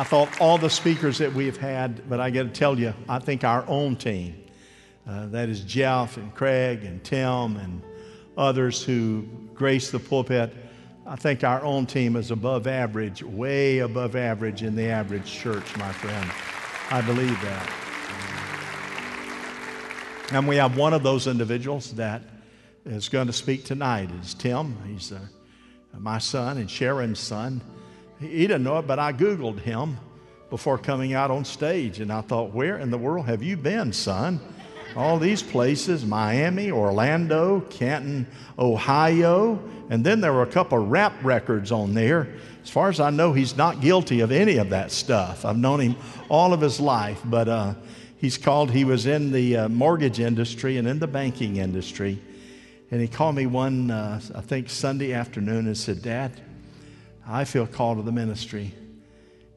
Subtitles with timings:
[0.00, 2.94] I thought all the speakers that we have had, but I got to tell you,
[3.06, 4.34] I think our own team,
[5.06, 7.82] uh, that is Jeff and Craig and Tim and
[8.34, 10.54] others who grace the pulpit,
[11.06, 15.76] I think our own team is above average, way above average in the average church,
[15.76, 16.30] my friend.
[16.90, 17.70] I believe that.
[20.32, 22.22] And we have one of those individuals that
[22.86, 24.08] is going to speak tonight.
[24.18, 24.78] It's Tim.
[24.86, 25.18] He's uh,
[25.98, 27.60] my son and Sharon's son.
[28.20, 29.96] He didn't know it, but I Googled him
[30.50, 32.00] before coming out on stage.
[32.00, 34.40] And I thought, where in the world have you been, son?
[34.96, 38.26] All these places Miami, Orlando, Canton,
[38.58, 39.62] Ohio.
[39.88, 42.28] And then there were a couple rap records on there.
[42.62, 45.44] As far as I know, he's not guilty of any of that stuff.
[45.44, 45.96] I've known him
[46.28, 47.74] all of his life, but uh,
[48.18, 52.20] he's called, he was in the uh, mortgage industry and in the banking industry.
[52.90, 56.32] And he called me one, uh, I think, Sunday afternoon and said, Dad,
[57.26, 58.74] I feel called to the ministry.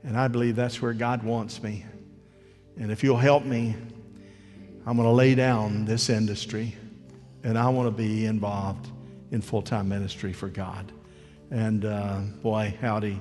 [0.03, 1.85] And I believe that's where God wants me.
[2.77, 3.75] And if you'll help me,
[4.85, 6.75] I'm going to lay down this industry
[7.43, 8.87] and I want to be involved
[9.31, 10.91] in full time ministry for God.
[11.51, 13.19] And uh, boy, howdy.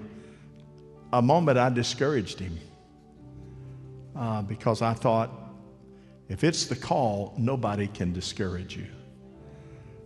[1.12, 2.58] A moment I discouraged him
[4.16, 5.30] uh, because I thought,
[6.28, 8.86] if it's the call, nobody can discourage you.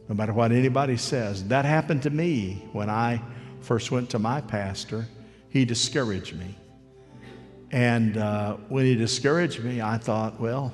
[0.09, 1.47] No matter what anybody says.
[1.49, 3.21] That happened to me when I
[3.67, 5.09] first went to my pastor.
[5.49, 6.57] He discouraged me.
[7.73, 10.73] And uh, when he discouraged me, I thought, well,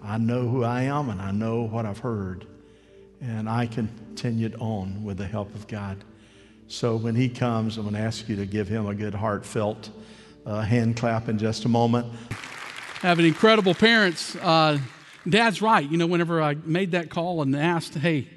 [0.00, 2.46] I know who I am and I know what I've heard.
[3.20, 6.04] And I continued on with the help of God.
[6.68, 9.90] So when he comes, I'm going to ask you to give him a good heartfelt
[10.46, 12.06] uh, hand clap in just a moment.
[13.00, 14.36] Having incredible parents.
[14.36, 14.78] Uh,
[15.28, 15.88] Dad's right.
[15.88, 18.28] You know, whenever I made that call and asked, hey,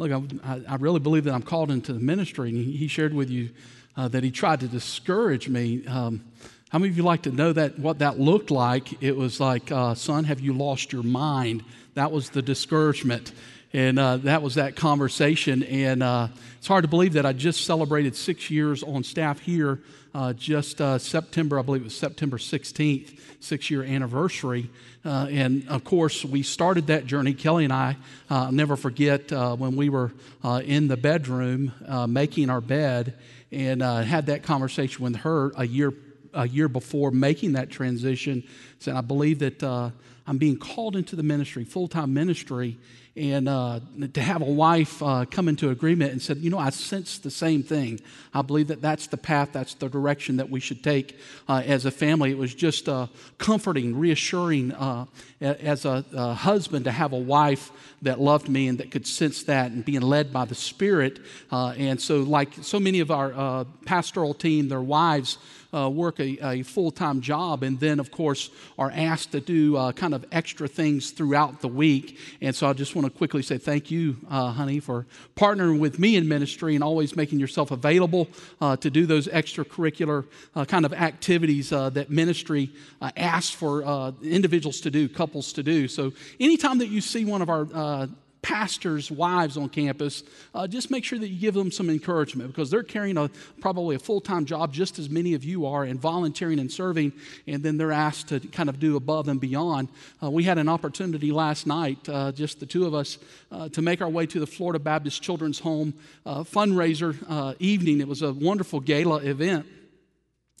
[0.00, 3.30] look, I, I really believe that I'm called into the ministry, and he, shared with
[3.30, 3.50] you
[3.96, 5.86] uh, that he tried to discourage me.
[5.86, 6.24] Um,
[6.70, 9.02] how many of you like to know that what that looked like?
[9.02, 11.64] It was like, uh, son, have you lost your mind?
[11.94, 13.32] That was the discouragement.
[13.72, 15.62] And uh, that was that conversation.
[15.62, 16.28] And uh,
[16.58, 19.80] it's hard to believe that I just celebrated six years on staff here
[20.14, 24.70] uh, just uh, September, I believe it was September 16th, six year anniversary.
[25.04, 27.32] Uh, and of course, we started that journey.
[27.32, 27.96] Kelly and I,
[28.30, 30.12] uh, I'll never forget uh, when we were
[30.42, 31.72] uh, in the bedroom
[32.08, 33.18] making our bed
[33.52, 35.92] and had that conversation with her a year,
[36.34, 38.42] a year before making that transition.
[38.78, 42.78] Said, I believe that I'm being called into the ministry, full time ministry
[43.16, 43.80] and uh,
[44.14, 47.30] to have a wife uh, come into agreement and said, you know, I sense the
[47.30, 48.00] same thing.
[48.32, 51.84] I believe that that's the path, that's the direction that we should take uh, as
[51.86, 52.30] a family.
[52.30, 55.06] It was just uh, comforting, reassuring uh,
[55.40, 57.72] as a, a, husband to have a wife
[58.02, 61.18] that loved me and that could sense that and being led by the Spirit.
[61.50, 65.38] Uh, and so, like so many of our pastoral team, their wives
[65.72, 69.76] uh, work a, a full time job and then, of course, are asked to do
[69.76, 72.18] uh, kind of extra things throughout the week.
[72.40, 75.06] And so I just want to quickly say thank you, uh, honey, for
[75.36, 78.28] partnering with me in ministry and always making yourself available
[78.60, 82.70] uh, to do those extracurricular uh, kind of activities uh, that ministry
[83.16, 85.88] asks for individuals to do, couples to do.
[85.88, 88.08] So anytime that you see one of our
[88.42, 90.22] pastors' wives on campus,
[90.54, 93.30] uh, just make sure that you give them some encouragement because they're carrying a,
[93.60, 97.12] probably a full time job just as many of you are and volunteering and serving,
[97.46, 99.88] and then they're asked to kind of do above and beyond.
[100.22, 103.18] Uh, we had an opportunity last night, uh, just the two of us,
[103.52, 108.00] uh, to make our way to the Florida Baptist Children's Home uh, fundraiser uh, evening.
[108.00, 109.66] It was a wonderful gala event.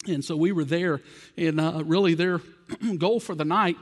[0.06, 1.02] And so we were there,
[1.36, 2.40] and really their
[2.98, 3.76] goal for the night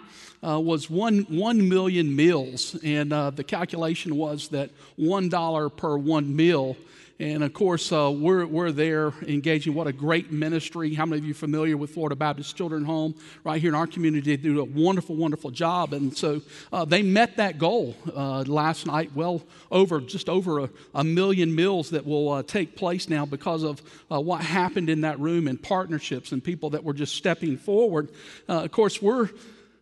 [0.46, 2.76] uh, was one, 1 million meals.
[2.82, 6.76] And uh, the calculation was that $1 per one meal.
[7.20, 9.74] And of course, uh, we're, we're there engaging.
[9.74, 10.94] What a great ministry.
[10.94, 13.16] How many of you familiar with Florida Baptist Children's Home?
[13.42, 15.92] Right here in our community, they do a wonderful, wonderful job.
[15.92, 16.42] And so
[16.72, 19.42] uh, they met that goal uh, last night, well
[19.72, 23.82] over, just over a, a million meals that will uh, take place now because of
[24.12, 28.10] uh, what happened in that room and partnerships and people that were just stepping forward.
[28.48, 29.28] Uh, of course, we're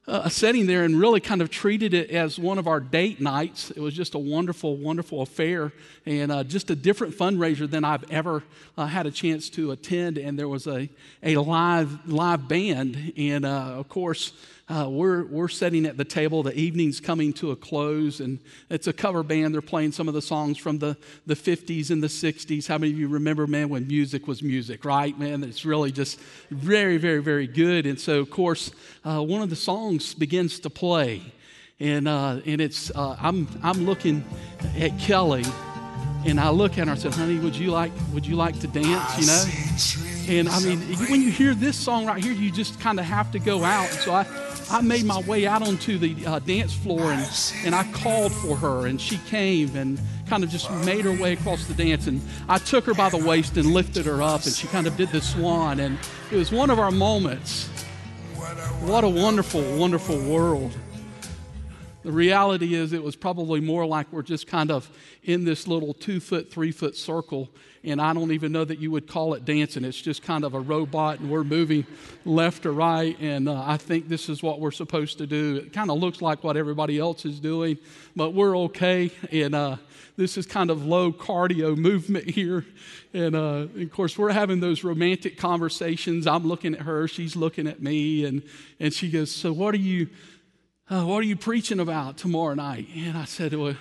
[0.09, 3.71] uh, setting there and really kind of treated it as one of our date nights.
[3.73, 5.73] It was just a wonderful, wonderful affair
[6.05, 8.45] and uh, just a different fundraiser than I've ever
[8.79, 10.19] uh, had a chance to attend.
[10.19, 10.89] And there was a,
[11.23, 13.13] a live, live band.
[13.17, 14.33] And uh, of course,
[14.69, 16.43] uh, we're, we're sitting at the table.
[16.43, 19.55] The evening's coming to a close, and it's a cover band.
[19.55, 22.67] They're playing some of the songs from the, the 50s and the 60s.
[22.67, 25.17] How many of you remember, man, when music was music, right?
[25.17, 26.19] Man, it's really just
[26.51, 27.87] very, very, very good.
[27.87, 28.73] And so, of course,
[29.05, 31.23] uh, one of the songs begins to play.
[31.79, 34.25] And, uh, and it's, uh, I'm, I'm looking
[34.79, 35.45] at Kelly,
[36.25, 38.67] and I look at her and said, honey, would you like, would you like to
[38.67, 40.41] dance, you know?
[40.41, 43.31] And I mean, when you hear this song right here, you just kind of have
[43.31, 43.89] to go out.
[43.91, 44.27] So I,
[44.69, 47.25] I made my way out onto the uh, dance floor and,
[47.65, 51.35] and I called for her, and she came and kind of just made her way
[51.35, 52.09] across the dance.
[52.09, 54.97] And I took her by the waist and lifted her up, and she kind of
[54.97, 55.79] did the swan.
[55.79, 55.99] And
[56.33, 57.69] it was one of our moments.
[58.83, 60.73] What a wonderful, wonderful world.
[62.07, 64.89] The reality is, it was probably more like we're just kind of
[65.25, 67.49] in this little two foot, three foot circle,
[67.83, 69.85] and I don't even know that you would call it dancing.
[69.85, 71.85] It's just kind of a robot, and we're moving
[72.25, 75.57] left to right, and uh, I think this is what we're supposed to do.
[75.57, 77.77] It kind of looks like what everybody else is doing,
[78.15, 79.77] but we're okay, and uh,
[80.17, 82.65] this is kind of low cardio movement here.
[83.15, 86.29] And uh, of course, we're having those romantic conversations.
[86.29, 88.45] I'm looking at her, she's looking at me, and,
[88.79, 90.09] and she goes, So, what are you?
[90.91, 92.89] Uh, What are you preaching about tomorrow night?
[92.95, 93.77] And I said, Well,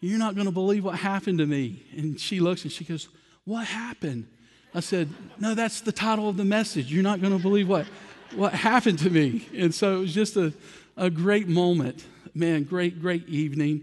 [0.00, 1.84] you're not going to believe what happened to me.
[1.96, 3.08] And she looks and she goes,
[3.44, 4.26] What happened?
[4.74, 6.92] I said, No, that's the title of the message.
[6.92, 7.86] You're not going to believe what,
[8.34, 9.48] what happened to me.
[9.54, 10.52] And so it was just a,
[10.96, 12.04] a great moment.
[12.34, 13.82] Man, great, great evening.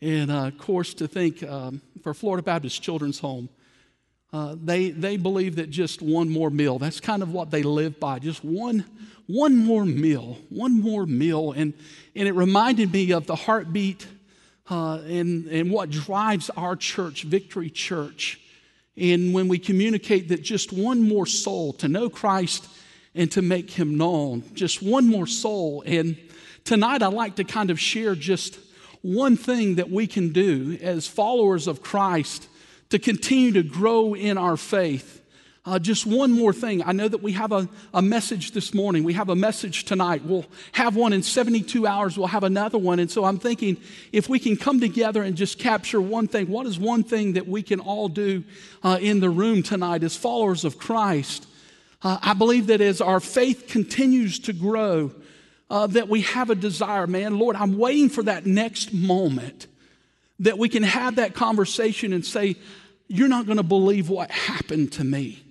[0.00, 3.48] And uh, of course, to think um, for Florida Baptist Children's Home,
[4.32, 7.98] uh, they, they believe that just one more meal, that's kind of what they live
[7.98, 8.84] by, just one,
[9.26, 11.52] one more meal, one more meal.
[11.52, 11.72] And,
[12.14, 14.06] and it reminded me of the heartbeat
[14.70, 18.40] uh, and, and what drives our church, Victory Church.
[18.98, 22.68] And when we communicate that just one more soul to know Christ
[23.14, 25.82] and to make him known, just one more soul.
[25.86, 26.18] And
[26.64, 28.58] tonight I'd like to kind of share just
[29.00, 32.46] one thing that we can do as followers of Christ
[32.90, 35.18] to continue to grow in our faith.
[35.68, 36.82] Uh, just one more thing.
[36.82, 39.04] I know that we have a, a message this morning.
[39.04, 40.24] We have a message tonight.
[40.24, 42.16] We'll have one in 72 hours.
[42.16, 42.98] We'll have another one.
[42.98, 43.76] And so I'm thinking
[44.10, 47.46] if we can come together and just capture one thing, what is one thing that
[47.46, 48.44] we can all do
[48.82, 51.46] uh, in the room tonight as followers of Christ?
[52.00, 55.12] Uh, I believe that as our faith continues to grow,
[55.68, 59.66] uh, that we have a desire, man, Lord, I'm waiting for that next moment
[60.40, 62.56] that we can have that conversation and say,
[63.08, 65.42] You're not going to believe what happened to me.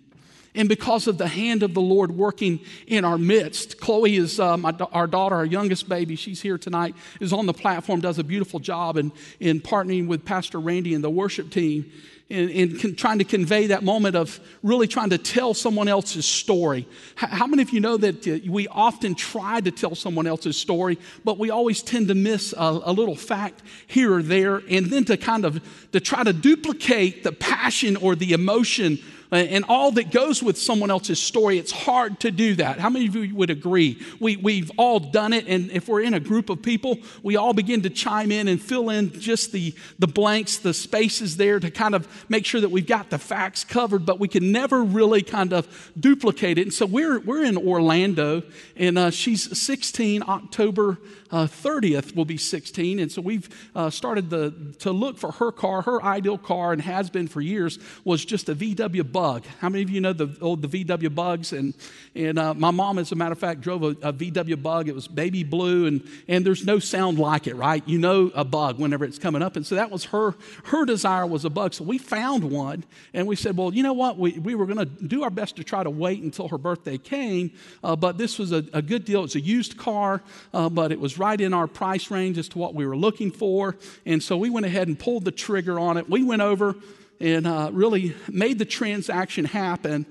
[0.56, 4.58] And because of the hand of the Lord working in our midst, Chloe is uh,
[4.58, 6.16] my, our daughter, our youngest baby.
[6.16, 10.26] She's here tonight, is on the platform, does a beautiful job in, in partnering with
[10.26, 11.92] Pastor Randy and the worship team
[12.30, 16.88] in, in trying to convey that moment of really trying to tell someone else's story.
[17.16, 20.98] How many of you know that uh, we often try to tell someone else's story,
[21.24, 25.06] but we always tend to miss a, a little fact here or there, and then
[25.06, 25.62] to kind of
[25.94, 29.00] to try to duplicate the passion or the emotion
[29.32, 32.80] and all that goes with someone else's story, it's hard to do that.
[32.80, 34.02] How many of you would agree?
[34.20, 37.54] We, we've all done it, and if we're in a group of people, we all
[37.54, 41.70] begin to chime in and fill in just the, the blanks, the spaces there to
[41.70, 45.22] kind of make sure that we've got the facts covered, but we can never really
[45.22, 46.62] kind of duplicate it.
[46.62, 48.44] And so we're, we're in Orlando,
[48.76, 50.98] and uh, she's 16, October
[51.32, 53.00] uh, 30th will be 16.
[53.00, 55.82] And so we've uh, started the, to look for her car.
[55.82, 59.46] Her ideal car, and has been for years, was just a VW Bug.
[59.60, 61.54] How many of you know the old the VW Bugs?
[61.54, 61.74] And,
[62.16, 64.88] and uh, my mom, as a matter of fact, drove a, a, VW Bug.
[64.88, 67.84] It was baby blue, and, and there's no sound like it, right?
[67.88, 69.56] You know a bug whenever it's coming up.
[69.56, 70.36] And so that was her,
[70.66, 71.74] her desire was a bug.
[71.74, 72.84] So we found one,
[73.14, 74.18] and we said, well, you know what?
[74.18, 76.98] We, we were going to do our best to try to wait until her birthday
[76.98, 77.52] came,
[77.84, 79.24] uh, but this was a, a, good deal.
[79.24, 80.22] It's a used car,
[80.54, 83.32] uh, but it was right in our price range as to what we were looking
[83.32, 83.76] for.
[84.06, 86.10] And so we went ahead and pulled the trigger on it.
[86.10, 86.76] We went over
[87.20, 90.06] and uh, really made the transaction happen.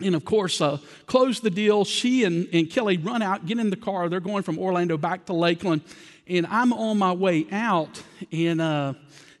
[0.00, 1.84] And of course, uh, closed the deal.
[1.84, 4.08] She and, and Kelly run out, get in the car.
[4.08, 5.82] They're going from Orlando back to Lakeland.
[6.26, 8.94] And I'm on my way out and uh,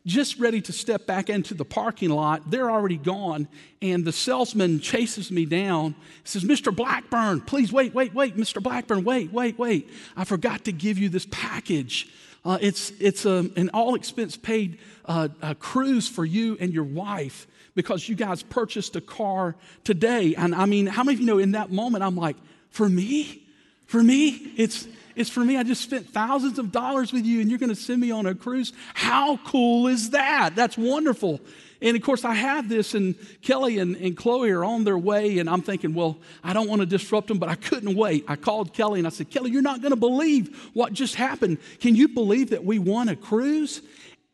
[0.08, 2.50] just ready to step back into the parking lot.
[2.50, 3.46] They're already gone.
[3.80, 6.74] And the salesman chases me down, says, Mr.
[6.74, 8.60] Blackburn, please wait, wait, wait, Mr.
[8.60, 9.88] Blackburn, wait, wait, wait.
[10.16, 12.08] I forgot to give you this package.
[12.44, 16.84] Uh, it's it's a, um, an all expense paid uh, cruise for you and your
[16.84, 20.34] wife because you guys purchased a car today.
[20.34, 22.36] And I mean, how many of you know in that moment, I'm like,
[22.70, 23.44] for me?
[23.86, 24.52] For me?
[24.56, 24.88] It's,
[25.18, 25.56] it's for me.
[25.56, 28.26] I just spent thousands of dollars with you and you're going to send me on
[28.26, 28.72] a cruise.
[28.94, 30.54] How cool is that?
[30.54, 31.40] That's wonderful.
[31.80, 35.38] And of course, I have this, and Kelly and, and Chloe are on their way,
[35.38, 38.24] and I'm thinking, well, I don't want to disrupt them, but I couldn't wait.
[38.26, 41.58] I called Kelly and I said, Kelly, you're not going to believe what just happened.
[41.80, 43.80] Can you believe that we won a cruise?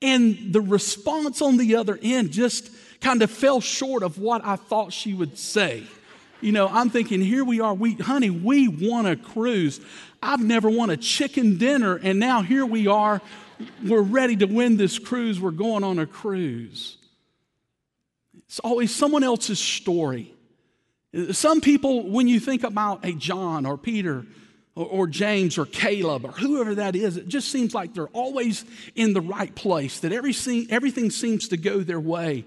[0.00, 4.56] And the response on the other end just kind of fell short of what I
[4.56, 5.84] thought she would say.
[6.40, 9.80] You know, I'm thinking, here we are, we, honey, we won a cruise.
[10.24, 13.20] I've never won a chicken dinner, and now here we are.
[13.86, 15.38] We're ready to win this cruise.
[15.38, 16.96] We're going on a cruise.
[18.46, 20.34] It's always someone else's story.
[21.32, 24.24] Some people, when you think about a John or Peter
[24.74, 28.64] or, or, James or Caleb or whoever that is, it just seems like they're always
[28.96, 30.34] in the right place, that every,
[30.70, 32.44] everything seems to go their way.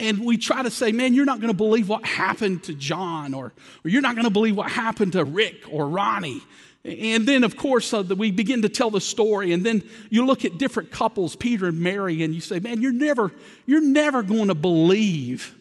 [0.00, 3.34] And we try to say, man, you're not going to believe what happened to John,
[3.34, 3.52] or,
[3.84, 6.42] or you're not going to believe what happened to Rick or Ronnie.
[6.84, 10.44] And then, of course, uh, we begin to tell the story, and then you look
[10.44, 13.30] at different couples, Peter and Mary, and you say, man, you're never,
[13.66, 15.54] you're never going to believe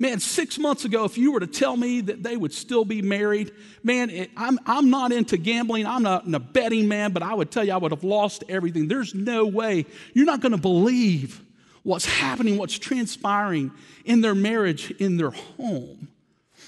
[0.00, 3.02] Man, six months ago, if you were to tell me that they would still be
[3.02, 5.84] married, man, it, I'm, I'm not into gambling.
[5.84, 8.88] I'm not a betting man, but I would tell you I would have lost everything.
[8.88, 9.84] There's no way.
[10.14, 11.42] You're not going to believe
[11.82, 13.72] what's happening, what's transpiring
[14.06, 16.08] in their marriage, in their home.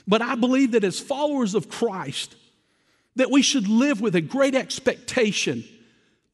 [0.06, 2.36] But I believe that as followers of Christ,
[3.16, 5.64] that we should live with a great expectation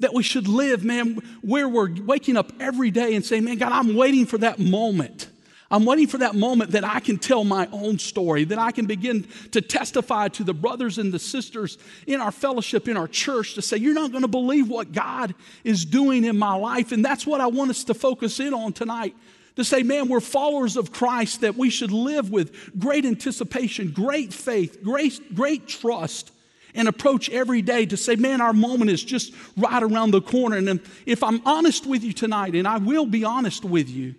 [0.01, 3.73] that we should live, man, where we're waking up every day and saying, man, God,
[3.73, 5.29] I'm waiting for that moment
[5.71, 8.87] I'm waiting for that moment that I can tell my own story, that I can
[8.87, 13.55] begin to testify to the brothers and the sisters in our fellowship, in our church,
[13.55, 16.93] to say, You're not going to believe what God is doing in my life.
[16.93, 19.15] And that's what I want us to focus in on tonight.
[19.57, 24.33] To say, man, we're followers of Christ, that we should live with great anticipation, great
[24.33, 26.31] faith, great, great trust,
[26.75, 30.57] and approach every day to say, man, our moment is just right around the corner.
[30.57, 34.15] And if I'm honest with you tonight, and I will be honest with you,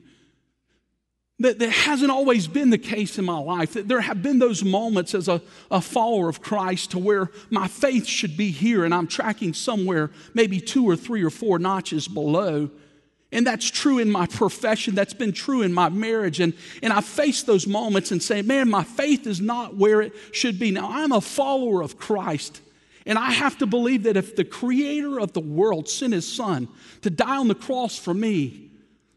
[1.39, 3.74] that, that hasn't always been the case in my life.
[3.74, 5.41] That there have been those moments as a,
[5.72, 10.12] a follower of Christ to where my faith should be here and I'm tracking somewhere,
[10.34, 12.70] maybe two or three or four notches below.
[13.31, 14.95] And that's true in my profession.
[14.95, 16.39] That's been true in my marriage.
[16.39, 20.13] And, and I face those moments and say, man, my faith is not where it
[20.31, 20.71] should be.
[20.71, 22.62] Now, I'm a follower of Christ.
[23.05, 26.67] And I have to believe that if the creator of the world sent his son
[27.01, 28.69] to die on the cross for me,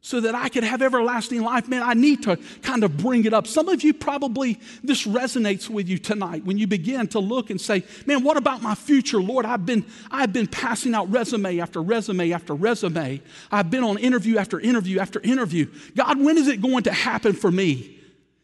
[0.05, 3.33] so that I could have everlasting life, man, I need to kind of bring it
[3.33, 3.47] up.
[3.47, 7.61] Some of you probably, this resonates with you tonight when you begin to look and
[7.61, 9.23] say, man, what about my future?
[9.23, 13.23] Lord, I've been, I've been passing out resume after resume after resume.
[13.53, 15.71] I've been on interview after interview after interview.
[15.95, 18.01] God, when is it going to happen for me?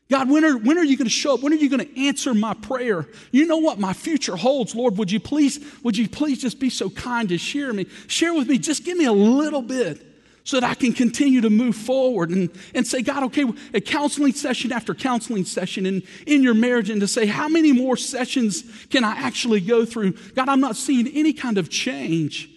[0.08, 1.42] God, when are, when are you going to show up?
[1.42, 3.04] When are you going to answer my prayer?
[3.32, 4.96] You know what my future holds, Lord.
[4.96, 7.86] Would you please, would you please just be so kind to share me?
[8.06, 10.07] Share with me, just give me a little bit
[10.48, 14.32] so that I can continue to move forward and, and say, God, okay, a counseling
[14.32, 18.64] session after counseling session in, in your marriage, and to say, how many more sessions
[18.88, 20.12] can I actually go through?
[20.34, 22.48] God, I'm not seeing any kind of change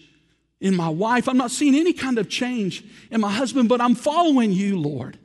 [0.61, 1.27] in my wife.
[1.27, 2.81] I'm not seeing any kind of change
[3.11, 5.19] in my husband, but I'm following you, Lord.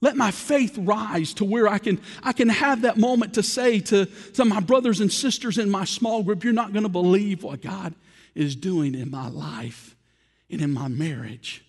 [0.00, 3.78] Let my faith rise to where I can, I can have that moment to say
[3.78, 7.44] to, to my brothers and sisters in my small group, you're not going to believe
[7.44, 7.94] what God
[8.34, 9.94] is doing in my life
[10.50, 11.64] and in my marriage.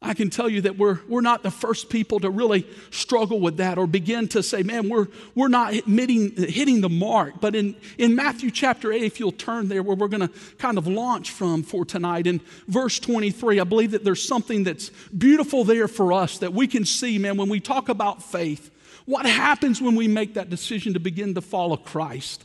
[0.00, 3.56] I can tell you that we're, we're not the first people to really struggle with
[3.56, 7.40] that or begin to say, man, we're, we're not hitting, hitting the mark.
[7.40, 10.78] But in, in Matthew chapter 8, if you'll turn there, where we're going to kind
[10.78, 15.64] of launch from for tonight, in verse 23, I believe that there's something that's beautiful
[15.64, 18.70] there for us that we can see, man, when we talk about faith.
[19.04, 22.44] What happens when we make that decision to begin to follow Christ?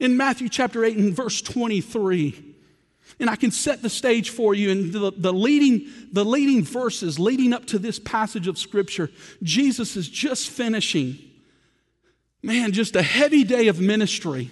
[0.00, 2.49] In Matthew chapter 8 and verse 23,
[3.18, 7.18] and I can set the stage for you in the, the, leading, the leading verses
[7.18, 9.10] leading up to this passage of Scripture.
[9.42, 11.18] Jesus is just finishing,
[12.42, 14.50] man, just a heavy day of ministry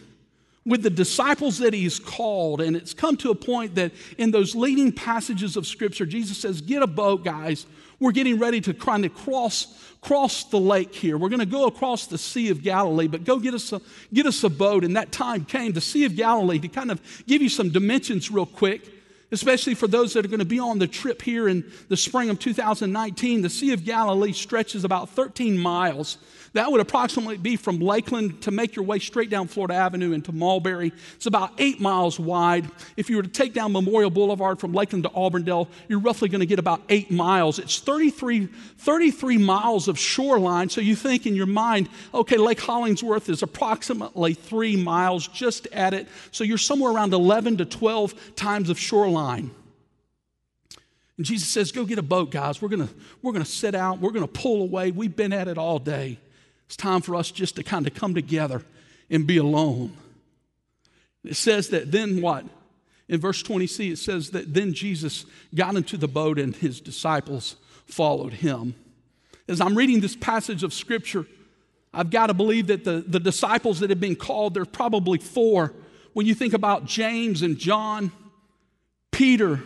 [0.68, 2.60] with the disciples that he's called.
[2.60, 6.60] And it's come to a point that in those leading passages of Scripture, Jesus says,
[6.60, 7.66] Get a boat, guys.
[7.98, 11.18] We're getting ready to kind of cross, cross the lake here.
[11.18, 13.80] We're going to go across the Sea of Galilee, but go get us, a,
[14.14, 14.84] get us a boat.
[14.84, 18.30] And that time came, the Sea of Galilee, to kind of give you some dimensions
[18.30, 18.92] real quick
[19.30, 22.30] especially for those that are going to be on the trip here in the spring
[22.30, 23.42] of 2019.
[23.42, 26.16] The Sea of Galilee stretches about 13 miles.
[26.54, 30.32] That would approximately be from Lakeland to make your way straight down Florida Avenue into
[30.32, 30.92] Mulberry.
[31.14, 32.68] It's about eight miles wide.
[32.96, 36.40] If you were to take down Memorial Boulevard from Lakeland to Auburndale, you're roughly going
[36.40, 37.58] to get about eight miles.
[37.58, 40.68] It's 33, 33 miles of shoreline.
[40.68, 45.92] So you think in your mind, okay, Lake Hollingsworth is approximately three miles just at
[45.92, 46.08] it.
[46.30, 49.50] So you're somewhere around 11 to 12 times of shoreline.
[51.18, 52.62] And Jesus says, Go get a boat, guys.
[52.62, 52.88] We're going
[53.22, 54.00] we're going to sit out.
[54.00, 54.92] We're going to pull away.
[54.92, 56.18] We've been at it all day.
[56.68, 58.62] It's time for us just to kind of come together
[59.08, 59.96] and be alone.
[61.24, 62.44] It says that then what?
[63.08, 67.56] In verse 20c, it says that then Jesus got into the boat and his disciples
[67.86, 68.74] followed him.
[69.48, 71.24] As I'm reading this passage of scripture,
[71.94, 75.72] I've got to believe that the, the disciples that have been called, there's probably four.
[76.12, 78.12] When you think about James and John,
[79.10, 79.62] Peter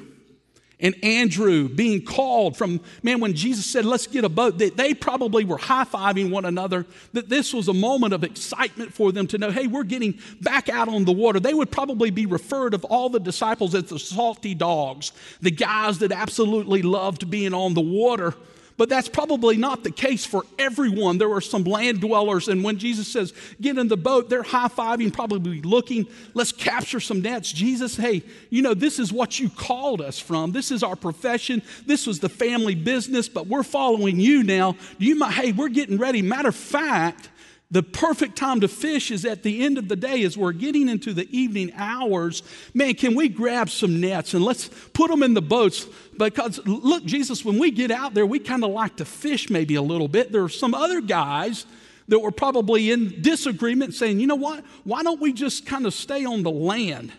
[0.83, 4.93] and Andrew being called from, man, when Jesus said, let's get a boat, they, they
[4.93, 9.29] probably were high fiving one another, that this was a moment of excitement for them
[9.29, 11.39] to know, hey, we're getting back out on the water.
[11.39, 16.01] They would probably be referred of all the disciples as the salty dogs, the guys
[16.01, 18.35] that absolutely loved being on the water.
[18.77, 21.19] But that's probably not the case for everyone.
[21.19, 24.69] There were some land dwellers, and when Jesus says, get in the boat, they're high
[24.69, 27.53] fiving, probably looking, let's capture some nets.
[27.53, 30.53] Jesus, hey, you know, this is what you called us from.
[30.53, 31.63] This is our profession.
[31.87, 34.77] This was the family business, but we're following you now.
[34.99, 36.23] You might, hey, we're getting ready.
[36.23, 37.29] Matter of fact,
[37.73, 40.91] the perfect time to fish is at the end of the day as we're getting
[40.91, 42.43] into the evening hours.
[42.75, 45.87] Man, can we grab some nets and let's put them in the boats?
[46.19, 49.75] Because look, Jesus, when we get out there, we kind of like to fish maybe
[49.77, 50.31] a little bit.
[50.31, 51.65] There are some other guys
[52.09, 54.63] that were probably in disagreement saying, you know what?
[54.85, 57.11] Why don't we just kind of stay on the land?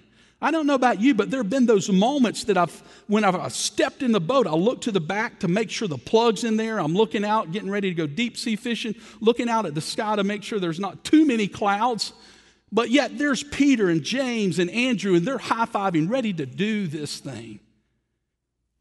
[0.43, 3.53] I don't know about you, but there have been those moments that I've, when I've
[3.53, 6.57] stepped in the boat, I look to the back to make sure the plug's in
[6.57, 6.79] there.
[6.79, 10.17] I'm looking out, getting ready to go deep sea fishing, looking out at the sky
[10.17, 12.11] to make sure there's not too many clouds.
[12.73, 16.87] But yet there's Peter and James and Andrew, and they're high fiving, ready to do
[16.87, 17.61] this thing.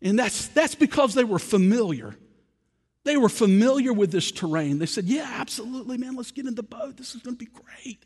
[0.02, 2.16] And that's, that's because they were familiar.
[3.04, 4.80] They were familiar with this terrain.
[4.80, 6.96] They said, Yeah, absolutely, man, let's get in the boat.
[6.96, 8.04] This is going to be great.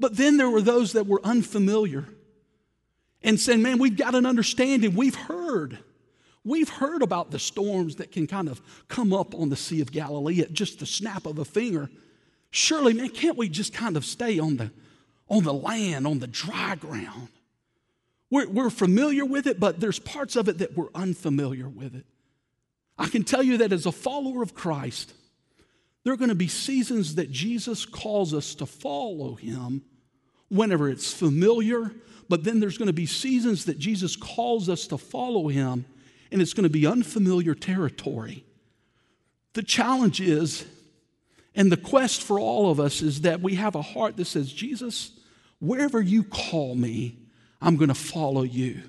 [0.00, 2.06] But then there were those that were unfamiliar
[3.26, 4.94] and saying, man, we've got an understanding.
[4.94, 5.80] We've heard.
[6.44, 9.90] We've heard about the storms that can kind of come up on the Sea of
[9.90, 11.90] Galilee at just the snap of a finger.
[12.52, 14.70] Surely, man, can't we just kind of stay on the,
[15.28, 17.28] on the land, on the dry ground?
[18.30, 22.06] We're, we're familiar with it, but there's parts of it that we're unfamiliar with it.
[22.96, 25.12] I can tell you that as a follower of Christ,
[26.04, 29.82] there are going to be seasons that Jesus calls us to follow him
[30.48, 31.92] whenever it's familiar
[32.28, 35.84] but then there's going to be seasons that Jesus calls us to follow him,
[36.30, 38.44] and it's going to be unfamiliar territory.
[39.52, 40.64] The challenge is,
[41.54, 44.52] and the quest for all of us is that we have a heart that says,
[44.52, 45.12] Jesus,
[45.60, 47.16] wherever you call me,
[47.60, 48.82] I'm going to follow you.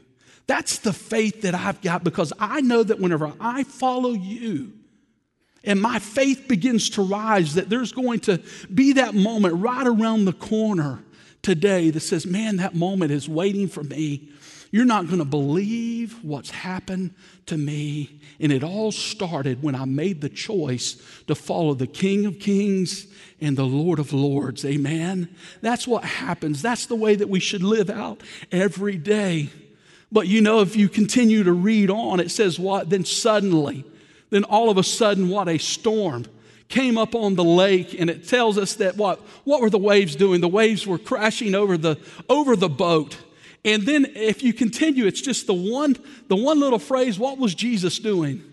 [0.48, 4.74] That's the faith that I've got because I know that whenever I follow you,
[5.64, 8.42] and my faith begins to rise, that there's going to
[8.74, 11.04] be that moment right around the corner
[11.42, 14.30] today that says, Man, that moment is waiting for me.
[14.72, 17.14] You're not going to believe what's happened
[17.46, 18.20] to me.
[18.40, 23.08] And it all started when I made the choice to follow the King of Kings
[23.40, 24.66] and the Lord of Lords.
[24.66, 25.34] Amen.
[25.62, 26.62] That's what happens.
[26.62, 28.22] That's the way that we should live out
[28.52, 29.50] every day.
[30.12, 32.90] But you know, if you continue to read on, it says what?
[32.90, 33.86] Then suddenly,
[34.30, 35.48] then all of a sudden, what?
[35.48, 36.26] A storm
[36.70, 40.16] came up on the lake and it tells us that what what were the waves
[40.16, 40.42] doing?
[40.42, 41.98] The waves were crashing over the
[42.30, 43.18] over the boat.
[43.64, 45.96] And then if you continue it's just the one
[46.28, 48.44] the one little phrase what was jesus doing?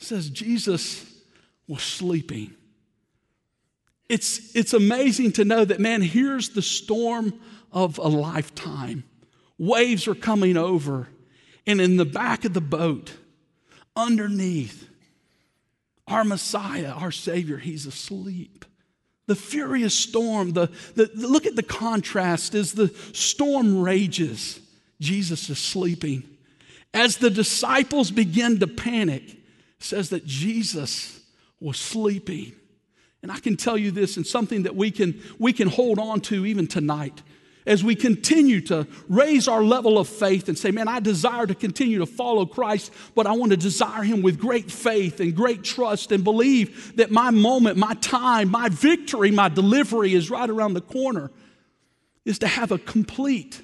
[0.00, 1.04] It says jesus
[1.66, 2.54] was sleeping.
[4.08, 7.38] It's it's amazing to know that man here's the storm
[7.72, 9.04] of a lifetime.
[9.58, 11.08] Waves are coming over
[11.66, 13.12] and in the back of the boat
[13.96, 14.87] underneath
[16.08, 18.64] our Messiah, our Savior, he's asleep.
[19.26, 24.58] The furious storm, the, the, the, look at the contrast as the storm rages,
[25.00, 26.24] Jesus is sleeping.
[26.94, 29.36] As the disciples begin to panic,
[29.78, 31.20] says that Jesus
[31.60, 32.52] was sleeping.
[33.22, 36.20] And I can tell you this, and something that we can, we can hold on
[36.22, 37.22] to even tonight
[37.68, 41.54] as we continue to raise our level of faith and say, Man, I desire to
[41.54, 45.62] continue to follow Christ, but I want to desire Him with great faith and great
[45.62, 50.74] trust and believe that my moment, my time, my victory, my delivery is right around
[50.74, 51.30] the corner,
[52.24, 53.60] is to have a complete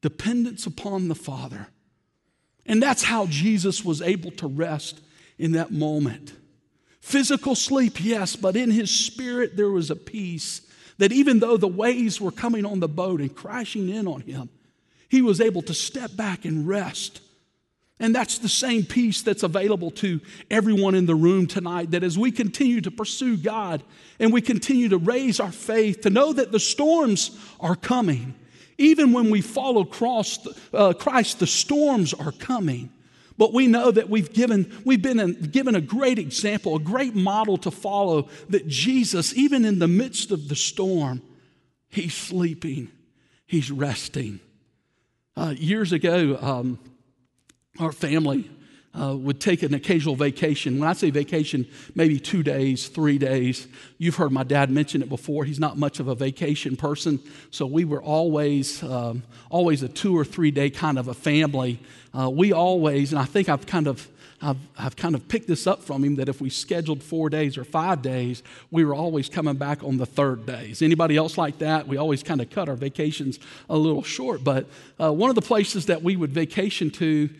[0.00, 1.66] dependence upon the Father.
[2.64, 5.00] And that's how Jesus was able to rest
[5.38, 6.34] in that moment.
[7.00, 10.62] Physical sleep, yes, but in his spirit there was a peace
[10.98, 14.48] that even though the waves were coming on the boat and crashing in on him,
[15.08, 17.20] he was able to step back and rest.
[18.00, 21.92] And that's the same peace that's available to everyone in the room tonight.
[21.92, 23.82] That as we continue to pursue God
[24.18, 28.34] and we continue to raise our faith, to know that the storms are coming,
[28.78, 32.90] even when we follow Christ, uh, Christ the storms are coming.
[33.36, 37.56] But we know that we've given, we've been given a great example, a great model
[37.58, 41.20] to follow that Jesus, even in the midst of the storm,
[41.88, 42.90] he's sleeping,
[43.46, 44.40] he's resting.
[45.36, 46.78] Uh, years ago, um,
[47.80, 48.48] our family,
[48.98, 50.78] uh, would take an occasional vacation.
[50.78, 53.66] When I say vacation, maybe two days, three days.
[53.98, 55.44] You've heard my dad mention it before.
[55.44, 60.16] He's not much of a vacation person, so we were always, um, always a two
[60.16, 61.80] or three day kind of a family.
[62.16, 64.08] Uh, we always, and I think I've kind of
[64.42, 67.56] I've, I've kind of picked this up from him that if we scheduled four days
[67.56, 70.82] or five days, we were always coming back on the third days.
[70.82, 71.88] Anybody else like that?
[71.88, 73.38] We always kind of cut our vacations
[73.70, 74.44] a little short.
[74.44, 74.66] But
[75.00, 77.30] uh, one of the places that we would vacation to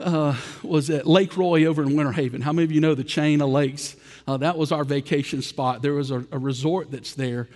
[0.00, 2.40] uh, was at Lake Roy over in Winter Haven.
[2.40, 3.96] How many of you know the chain of lakes?
[4.26, 5.82] Uh, that was our vacation spot.
[5.82, 7.48] There was a, a resort that's there.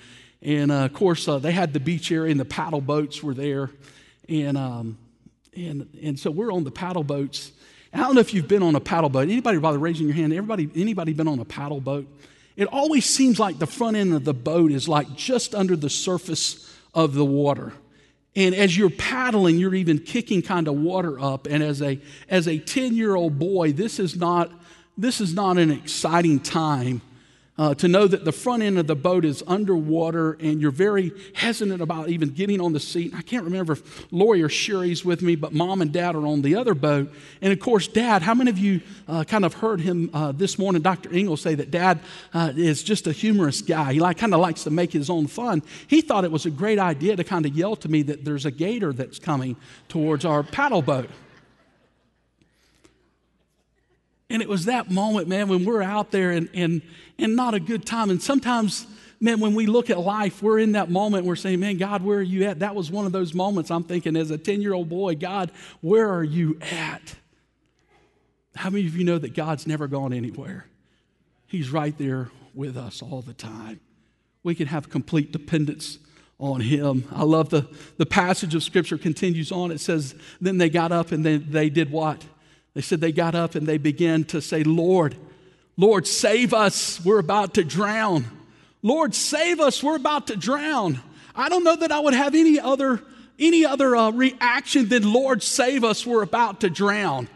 [0.43, 3.35] And uh, of course, uh, they had the beach area and the paddle boats were
[3.35, 3.71] there.
[4.29, 4.99] And, um,
[5.57, 7.53] and, and so we're on the paddle boats.
[7.93, 9.23] I don't know if you've been on a paddle boat.
[9.29, 10.33] Anybody bother raising your hand?
[10.33, 12.07] Everybody, anybody been on a paddle boat?
[12.57, 15.91] It always seems like the front end of the boat is like just under the
[15.91, 17.73] surface of the water.
[18.37, 21.47] And as you're paddling, you're even kicking kind of water up.
[21.47, 24.51] And as a, as a 10 year old boy, this is, not,
[24.99, 27.01] this is not an exciting time
[27.57, 31.13] uh, to know that the front end of the boat is underwater and you're very
[31.35, 33.13] hesitant about even getting on the seat.
[33.15, 36.43] I can't remember if Lori or Sherry's with me, but mom and dad are on
[36.43, 37.13] the other boat.
[37.41, 40.59] And of course, dad, how many of you uh, kind of heard him uh, this
[40.59, 41.13] morning, Dr.
[41.13, 42.01] Engel, say that dad
[42.33, 43.93] uh, is just a humorous guy?
[43.93, 45.63] He like, kind of likes to make his own fun.
[45.87, 48.47] He thought it was a great idea to kind of yell to me that there's
[48.47, 49.57] a gator that's coming
[49.89, 51.09] towards our paddle boat.
[54.35, 56.83] And it was that moment, man, when we're out there and, and,
[57.21, 58.11] and not a good time.
[58.11, 58.85] And sometimes,
[59.21, 62.19] man, when we look at life, we're in that moment, we're saying, man, God, where
[62.19, 62.59] are you at?
[62.59, 65.53] That was one of those moments I'm thinking as a 10 year old boy, God,
[65.83, 67.15] where are you at?
[68.57, 70.67] How many of you know that God's never gone anywhere?
[71.47, 73.79] He's right there with us all the time.
[74.43, 76.01] We can have complete dependence
[76.41, 77.07] on him.
[77.13, 77.69] I love the,
[77.99, 79.71] the passage of scripture continues on.
[79.71, 82.25] It says, Then they got up and then they did what?
[82.75, 85.17] They said they got up and they began to say, Lord,
[85.77, 87.05] Lord, save us.
[87.05, 88.27] We're about to drown.
[88.83, 89.83] Lord, save us.
[89.83, 91.01] We're about to drown.
[91.35, 93.01] I don't know that I would have any other,
[93.39, 96.07] any other uh, reaction than, Lord, save us.
[96.07, 97.29] We're about to drown.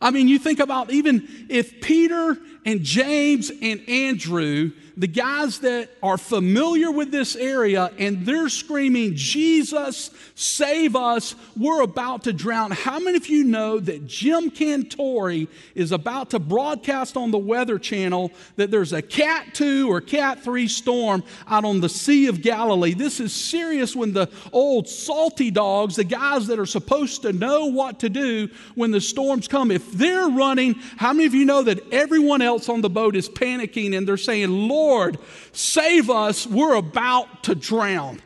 [0.00, 5.90] I mean, you think about even if Peter and James and Andrew the guys that
[6.02, 12.70] are familiar with this area and they're screaming, Jesus, save us, we're about to drown.
[12.70, 17.78] How many of you know that Jim Cantore is about to broadcast on the Weather
[17.78, 22.40] Channel that there's a Cat 2 or Cat 3 storm out on the Sea of
[22.40, 22.94] Galilee?
[22.94, 27.66] This is serious when the old salty dogs, the guys that are supposed to know
[27.66, 31.62] what to do when the storms come, if they're running, how many of you know
[31.62, 35.18] that everyone else on the boat is panicking and they're saying, Lord, Lord,
[35.52, 38.22] save us, we're about to drown.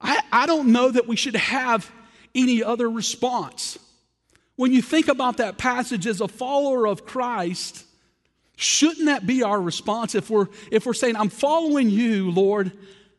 [0.00, 1.90] I, I don't know that we should have
[2.34, 3.78] any other response.
[4.56, 7.84] When you think about that passage as a follower of Christ,
[8.56, 12.72] shouldn't that be our response if we're if we're saying i'm following you lord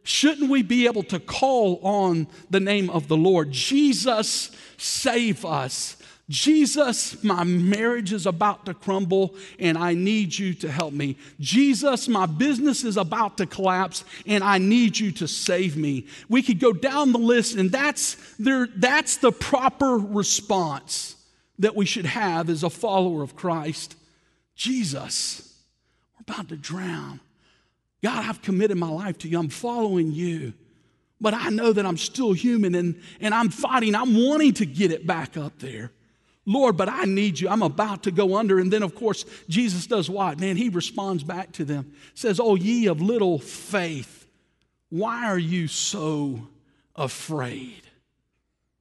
[0.04, 5.96] shouldn't we be able to call on the name of the lord jesus save us
[6.30, 11.18] Jesus, my marriage is about to crumble and I need you to help me.
[11.40, 16.06] Jesus, my business is about to collapse and I need you to save me.
[16.30, 21.16] We could go down the list and that's, there, that's the proper response
[21.58, 23.96] that we should have as a follower of Christ.
[24.56, 25.52] Jesus,
[26.16, 27.20] we're about to drown.
[28.04, 29.40] God, I've committed my life to you.
[29.40, 30.54] I'm following you.
[31.20, 33.96] But I know that I'm still human and, and I'm fighting.
[33.96, 35.92] I'm wanting to get it back up there.
[36.50, 37.48] Lord, but I need you.
[37.48, 38.58] I'm about to go under.
[38.58, 40.40] And then, of course, Jesus does what?
[40.40, 41.94] Man, he responds back to them.
[42.16, 44.28] Says, Oh, ye of little faith,
[44.90, 46.48] why are you so
[46.96, 47.84] afraid?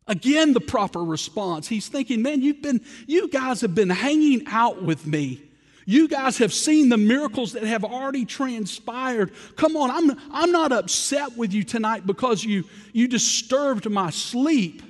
[0.07, 1.69] Again, the proper response.
[1.69, 5.43] He's thinking, man, you've been, you guys have been hanging out with me.
[5.85, 9.33] You guys have seen the miracles that have already transpired.
[9.57, 14.83] Come on, I'm, I'm not upset with you tonight because you, you disturbed my sleep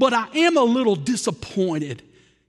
[0.00, 2.02] but I am a little disappointed.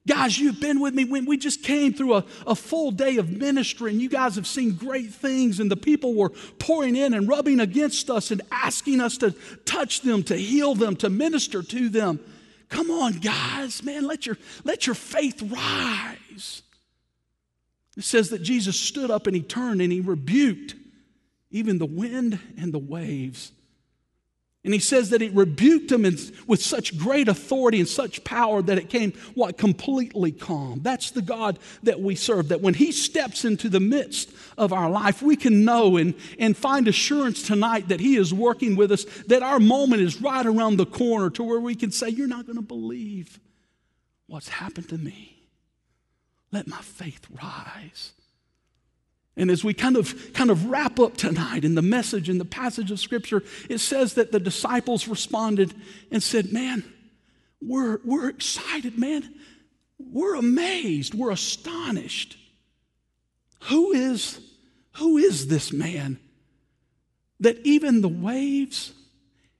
[0.07, 3.29] Guys, you've been with me when we just came through a, a full day of
[3.29, 7.27] ministry, and you guys have seen great things, and the people were pouring in and
[7.27, 9.31] rubbing against us and asking us to
[9.65, 12.21] touch them, to heal them, to minister to them.
[12.69, 16.61] Come on, guys, man, let your, let your faith rise.
[17.97, 20.75] It says that Jesus stood up and he turned and he rebuked
[21.51, 23.51] even the wind and the waves.
[24.63, 28.77] And he says that it rebuked him with such great authority and such power that
[28.77, 30.81] it came, what, completely calm.
[30.83, 34.87] That's the God that we serve, that when he steps into the midst of our
[34.87, 39.05] life, we can know and, and find assurance tonight that he is working with us,
[39.27, 42.45] that our moment is right around the corner to where we can say, You're not
[42.45, 43.39] going to believe
[44.27, 45.47] what's happened to me.
[46.51, 48.13] let my faith rise.
[49.37, 52.45] And as we kind of kind of wrap up tonight in the message in the
[52.45, 55.73] passage of scripture, it says that the disciples responded
[56.11, 56.83] and said, Man,
[57.61, 59.33] we're, we're excited, man.
[59.99, 61.13] We're amazed.
[61.13, 62.37] We're astonished.
[63.65, 64.39] Who is,
[64.93, 66.19] who is this man
[67.39, 68.93] that even the waves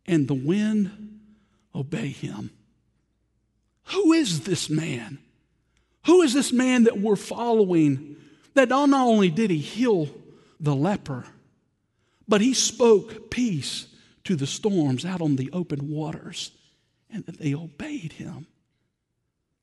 [0.05, 1.19] and the wind
[1.75, 2.51] obey him?
[3.85, 5.19] Who is this man?
[6.05, 8.15] Who is this man that we're following
[8.53, 10.09] that not only did he heal
[10.59, 11.25] the leper,
[12.27, 13.87] but he spoke peace
[14.23, 16.51] to the storms out on the open waters
[17.09, 18.47] and that they obeyed him?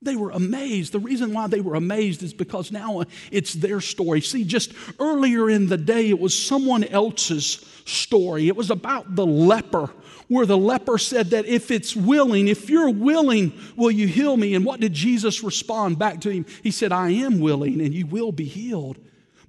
[0.01, 0.93] They were amazed.
[0.93, 4.21] The reason why they were amazed is because now it's their story.
[4.21, 8.47] See, just earlier in the day, it was someone else's story.
[8.47, 9.91] It was about the leper,
[10.29, 14.55] where the leper said that if it's willing, if you're willing, will you heal me?
[14.55, 16.47] And what did Jesus respond back to him?
[16.63, 18.99] He said, I am willing, and you will be healed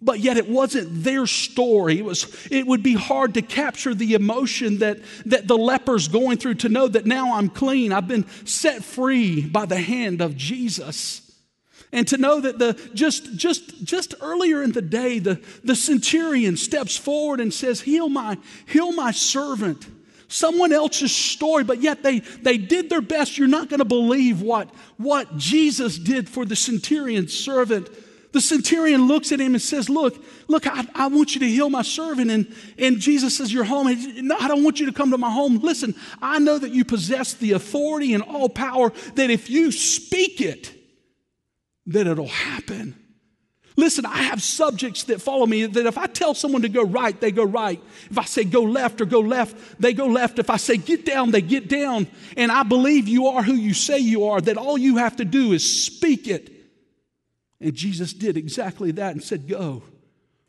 [0.02, 2.00] but yet it wasn't their story.
[2.00, 6.38] It, was, it would be hard to capture the emotion that, that the leper's going
[6.38, 7.92] through to know that now I'm clean.
[7.92, 11.26] I've been set free by the hand of Jesus.
[11.92, 16.56] And to know that the just just just earlier in the day, the, the centurion
[16.56, 19.88] steps forward and says, Heal my, heal my servant.
[20.28, 23.40] Someone else's story, but yet they, they did their best.
[23.40, 27.90] You're not going to believe what, what Jesus did for the centurion's servant
[28.32, 31.70] the centurion looks at him and says, Look, look, I, I want you to heal
[31.70, 32.30] my servant.
[32.30, 33.88] And, and Jesus says, You're home.
[34.26, 35.58] no, I don't want you to come to my home.
[35.58, 40.42] Listen, I know that you possess the authority and all power that if you speak
[40.42, 40.74] it,
[41.88, 42.96] that it'll happen.
[43.76, 47.20] Listen, I have subjects that follow me that if I tell someone to go right,
[47.20, 47.82] they go right.
[48.12, 50.38] If I say go left or go left, they go left.
[50.38, 52.08] If I say get down, they get down.
[52.36, 55.26] And I believe you are who you say you are, that all you have to
[55.26, 56.59] do is speak it
[57.62, 59.84] and Jesus did exactly that and said, Go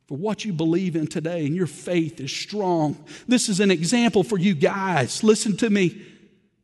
[0.07, 3.03] for what you believe in today, and your faith is strong.
[3.29, 5.23] This is an example for you guys.
[5.23, 6.03] Listen to me.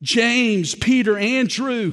[0.02, 1.92] James, Peter, Andrew.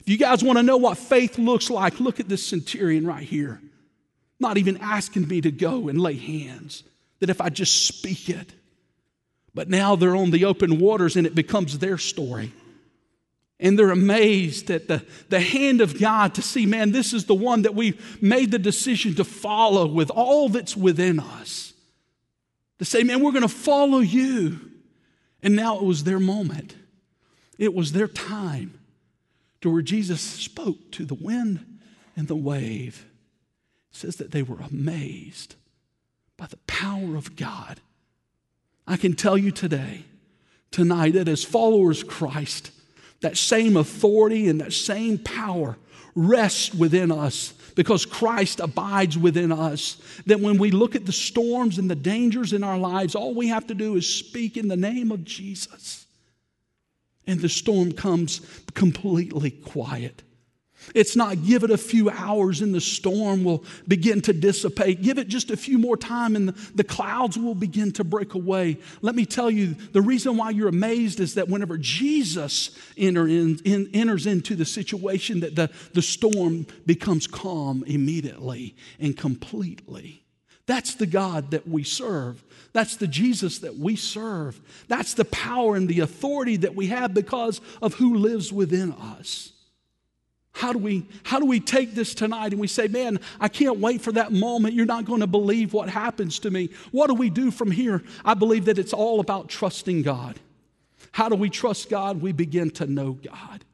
[0.00, 3.22] If you guys want to know what faith looks like, look at this centurion right
[3.22, 3.60] here.
[4.40, 6.82] Not even asking me to go and lay hands,
[7.20, 8.52] that if I just speak it.
[9.54, 12.52] But now they're on the open waters and it becomes their story.
[13.62, 17.34] And they're amazed at the, the hand of God to see, man, this is the
[17.34, 21.72] one that we've made the decision to follow with all that's within us.
[22.80, 24.60] To say, man, we're going to follow you.
[25.44, 26.74] And now it was their moment,
[27.56, 28.80] it was their time
[29.60, 31.78] to where Jesus spoke to the wind
[32.16, 33.06] and the wave.
[33.92, 35.54] It says that they were amazed
[36.36, 37.80] by the power of God.
[38.88, 40.04] I can tell you today,
[40.72, 42.72] tonight, that as followers Christ,
[43.22, 45.76] that same authority and that same power
[46.14, 49.96] rests within us because Christ abides within us.
[50.26, 53.48] That when we look at the storms and the dangers in our lives, all we
[53.48, 56.06] have to do is speak in the name of Jesus.
[57.26, 58.40] And the storm comes
[58.74, 60.22] completely quiet.
[60.94, 65.02] It's not give it a few hours and the storm will begin to dissipate.
[65.02, 68.78] Give it just a few more time and the, clouds will begin to break away.
[69.00, 73.58] Let me tell you, the reason why you're amazed is that whenever Jesus enter in,
[73.64, 80.22] in, enters into the situation, that the, the storm becomes calm immediately and completely.
[80.66, 82.42] That's the God that we serve.
[82.72, 84.60] That's the Jesus that we serve.
[84.88, 89.52] That's the power and the authority that we have because of who lives within us.
[90.62, 93.80] How do we how do we take this tonight and we say, "Man, I can't
[93.80, 94.74] wait for that moment.
[94.74, 98.04] You're not going to believe what happens to me." What do we do from here?
[98.24, 100.38] I believe that it's all about trusting God.
[101.10, 102.22] How do we trust God?
[102.22, 103.64] We begin to know God.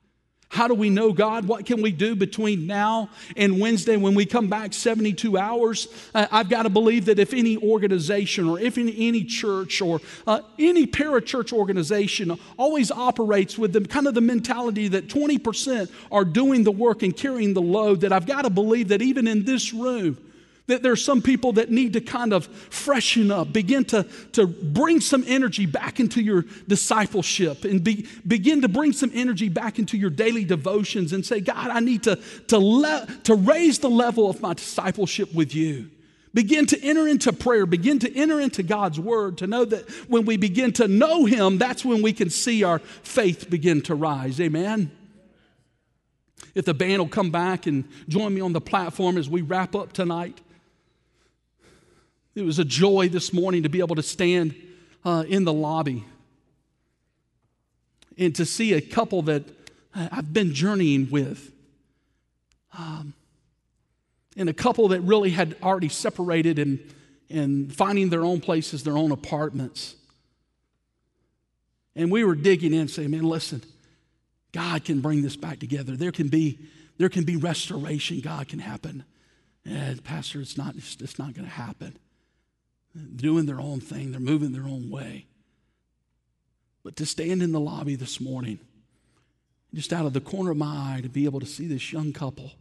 [0.50, 1.46] How do we know God?
[1.46, 5.88] What can we do between now and Wednesday when we come back 72 hours?
[6.14, 10.00] Uh, I've got to believe that if any organization or if any, any church or
[10.26, 16.24] uh, any parachurch organization always operates with the kind of the mentality that 20% are
[16.24, 19.44] doing the work and carrying the load, that I've got to believe that even in
[19.44, 20.16] this room,
[20.68, 25.00] that there's some people that need to kind of freshen up, begin to, to bring
[25.00, 29.96] some energy back into your discipleship, and be, begin to bring some energy back into
[29.96, 32.16] your daily devotions and say, God, I need to,
[32.48, 35.90] to, le- to raise the level of my discipleship with you.
[36.34, 40.26] Begin to enter into prayer, begin to enter into God's word, to know that when
[40.26, 44.38] we begin to know Him, that's when we can see our faith begin to rise.
[44.38, 44.90] Amen.
[46.54, 49.74] If the band will come back and join me on the platform as we wrap
[49.74, 50.42] up tonight.
[52.38, 54.54] It was a joy this morning to be able to stand
[55.04, 56.04] uh, in the lobby
[58.16, 59.42] and to see a couple that
[59.92, 61.50] I've been journeying with.
[62.78, 63.12] Um,
[64.36, 66.78] and a couple that really had already separated and,
[67.28, 69.96] and finding their own places, their own apartments.
[71.96, 73.64] And we were digging in, saying, man, listen,
[74.52, 75.96] God can bring this back together.
[75.96, 76.60] There can be,
[76.98, 78.20] there can be restoration.
[78.20, 79.02] God can happen.
[79.64, 81.98] And Pastor, it's not, it's, it's not going to happen.
[82.94, 85.26] Doing their own thing, they're moving their own way.
[86.82, 88.60] But to stand in the lobby this morning,
[89.74, 92.12] just out of the corner of my eye, to be able to see this young
[92.12, 92.52] couple.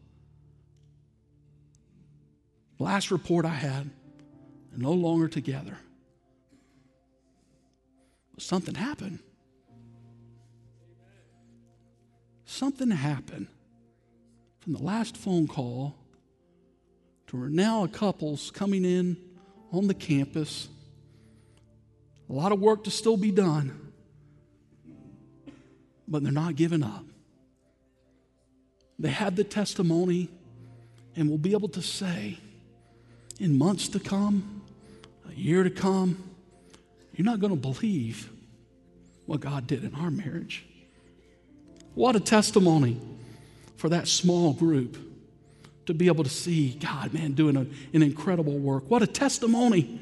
[2.79, 3.89] Last report I had,
[4.69, 5.77] they're no longer together.
[8.33, 9.19] But something happened.
[12.45, 13.47] Something happened
[14.59, 15.95] from the last phone call
[17.27, 19.17] to now a couple's coming in
[19.77, 20.67] on the campus.
[22.29, 23.91] A lot of work to still be done,
[26.07, 27.05] but they're not giving up.
[28.99, 30.29] They had the testimony
[31.15, 32.37] and will be able to say
[33.39, 34.61] in months to come,
[35.29, 36.23] a year to come,
[37.15, 38.29] you're not going to believe
[39.25, 40.65] what God did in our marriage.
[41.93, 42.99] What a testimony
[43.75, 44.97] for that small group
[45.87, 48.89] to be able to see God, man, doing a, an incredible work.
[48.89, 49.99] What a testimony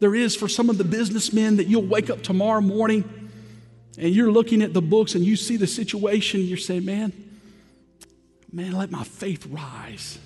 [0.00, 3.04] there is for some of the businessmen that you'll wake up tomorrow morning
[3.96, 7.12] and you're looking at the books and you see the situation, you're saying, man,
[8.52, 10.18] man, let my faith rise.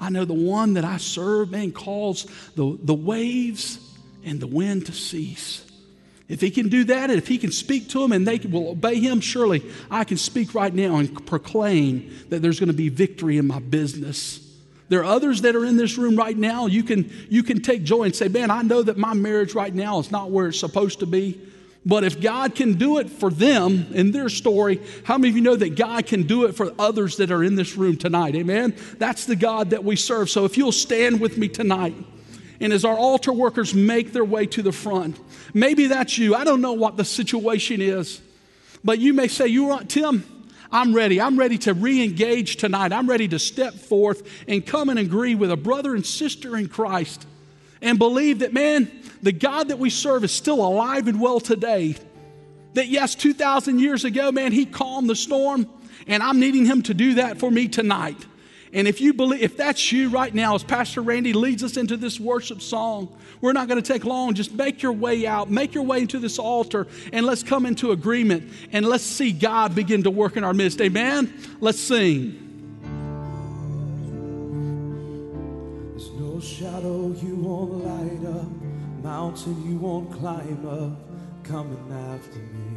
[0.00, 3.78] I know the one that I serve, man, calls the, the waves
[4.24, 5.65] and the wind to cease.
[6.28, 8.70] If he can do that, and if he can speak to them and they will
[8.70, 12.88] obey him, surely I can speak right now and proclaim that there's going to be
[12.88, 14.42] victory in my business.
[14.88, 16.66] There are others that are in this room right now.
[16.66, 19.74] You can, you can take joy and say, Man, I know that my marriage right
[19.74, 21.40] now is not where it's supposed to be.
[21.84, 25.42] But if God can do it for them in their story, how many of you
[25.42, 28.34] know that God can do it for others that are in this room tonight?
[28.34, 28.74] Amen?
[28.98, 30.28] That's the God that we serve.
[30.28, 31.94] So if you'll stand with me tonight,
[32.60, 35.20] and as our altar workers make their way to the front,
[35.56, 36.34] maybe that's you.
[36.34, 38.20] I don't know what the situation is,
[38.84, 40.24] but you may say, You want Tim?
[40.70, 41.20] I'm ready.
[41.20, 42.92] I'm ready to re engage tonight.
[42.92, 46.68] I'm ready to step forth and come and agree with a brother and sister in
[46.68, 47.26] Christ
[47.80, 48.90] and believe that, man,
[49.22, 51.96] the God that we serve is still alive and well today.
[52.74, 55.66] That, yes, 2,000 years ago, man, He calmed the storm,
[56.06, 58.18] and I'm needing Him to do that for me tonight.
[58.76, 61.96] And if you believe, if that's you right now, as Pastor Randy leads us into
[61.96, 63.08] this worship song,
[63.40, 64.34] we're not going to take long.
[64.34, 67.92] Just make your way out, make your way into this altar, and let's come into
[67.92, 70.82] agreement and let's see God begin to work in our midst.
[70.82, 71.32] Amen?
[71.58, 72.42] Let's sing.
[75.92, 78.46] There's no shadow you won't light up,
[79.02, 80.98] mountain you won't climb up,
[81.44, 82.76] coming after me.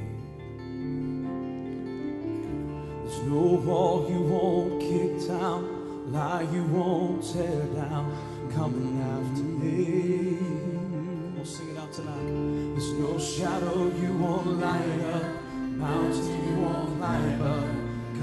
[3.04, 5.79] There's no wall you won't kick down
[6.12, 8.12] lie you won't tear down,
[8.54, 10.38] coming after me.
[11.36, 12.76] We'll sing it out tonight.
[12.76, 17.66] There's no shadow you won't light up, mountain you won't climb up,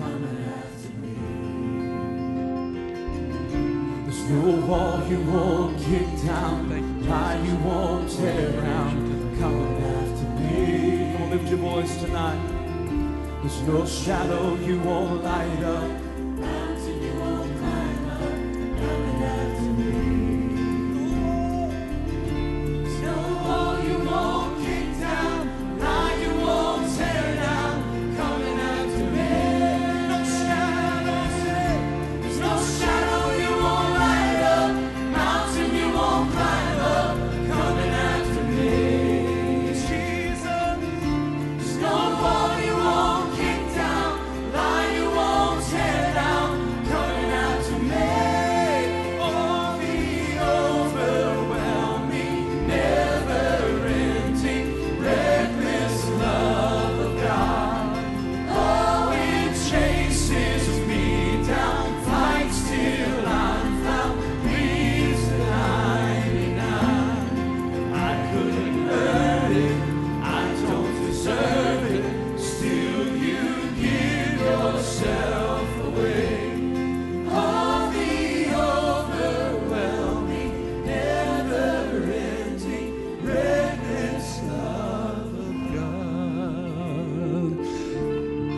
[0.01, 1.17] coming after me.
[4.05, 11.13] There's no wall you won't kick down, lie you won't tear down, coming after me.
[11.13, 12.53] Come on, lift your voice tonight.
[13.43, 16.06] There's no shadow you won't light up.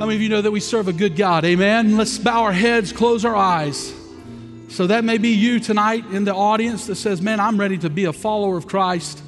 [0.06, 1.44] Many of you know that we serve a good God?
[1.44, 1.96] Amen.
[1.96, 3.92] Let's bow our heads, close our eyes.
[4.68, 7.90] So that may be you tonight in the audience that says, Man, I'm ready to
[7.90, 9.20] be a follower of Christ.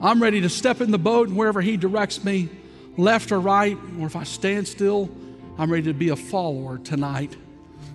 [0.00, 2.48] I'm ready to step in the boat and wherever He directs me,
[2.96, 5.10] left or right, or if I stand still,
[5.58, 7.34] I'm ready to be a follower tonight.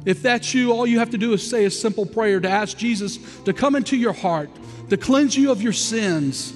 [0.06, 2.78] If that's you, all you have to do is say a simple prayer to ask
[2.78, 4.50] Jesus to come into your heart,
[4.90, 6.54] to cleanse you of your sins,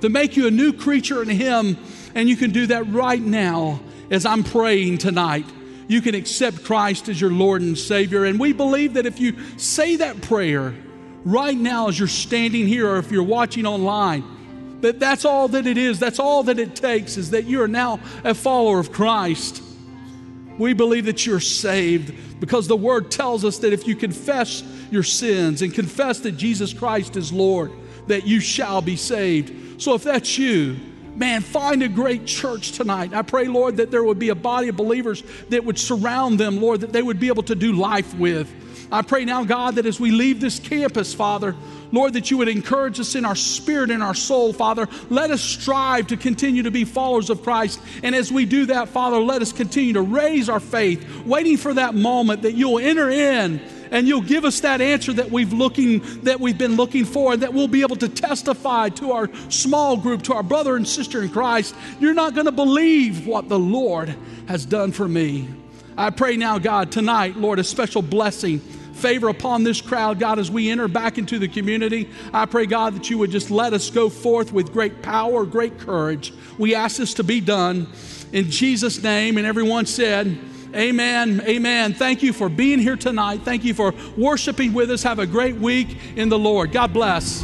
[0.00, 1.76] to make you a new creature in Him.
[2.14, 3.80] And you can do that right now
[4.12, 5.46] as I'm praying tonight.
[5.88, 8.26] You can accept Christ as your Lord and Savior.
[8.26, 10.74] And we believe that if you say that prayer
[11.24, 14.22] right now as you're standing here or if you're watching online,
[14.82, 15.98] that that's all that it is.
[15.98, 19.62] That's all that it takes is that you are now a follower of Christ.
[20.58, 25.02] We believe that you're saved because the word tells us that if you confess your
[25.02, 27.72] sins and confess that Jesus Christ is Lord,
[28.08, 29.80] that you shall be saved.
[29.80, 30.76] So if that's you,
[31.16, 33.12] man, find a great church tonight.
[33.14, 36.60] I pray, Lord, that there would be a body of believers that would surround them,
[36.60, 38.52] Lord, that they would be able to do life with.
[38.92, 41.56] I pray now, God, that as we leave this campus, Father,
[41.92, 44.88] Lord, that you would encourage us in our spirit and our soul, Father.
[45.08, 47.80] Let us strive to continue to be followers of Christ.
[48.02, 51.72] And as we do that, Father, let us continue to raise our faith, waiting for
[51.74, 53.60] that moment that you'll enter in
[53.92, 57.42] and you'll give us that answer that we've looking that we've been looking for and
[57.42, 61.22] that we'll be able to testify to our small group to our brother and sister
[61.22, 64.14] in Christ you're not going to believe what the Lord
[64.48, 65.48] has done for me
[65.96, 68.60] I pray now God tonight Lord a special blessing
[69.02, 72.08] favor upon this crowd, God, as we enter back into the community.
[72.32, 75.80] I pray, God, that you would just let us go forth with great power, great
[75.80, 76.32] courage.
[76.56, 77.88] We ask this to be done
[78.32, 79.38] in Jesus' name.
[79.38, 80.38] And everyone said,
[80.74, 81.42] Amen.
[81.46, 81.92] Amen.
[81.94, 83.42] Thank you for being here tonight.
[83.44, 85.02] Thank you for worshiping with us.
[85.02, 86.72] Have a great week in the Lord.
[86.72, 87.42] God bless.